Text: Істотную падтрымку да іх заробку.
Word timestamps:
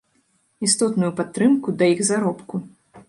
Істотную 0.67 1.11
падтрымку 1.21 1.77
да 1.83 1.91
іх 1.97 2.01
заробку. 2.09 2.55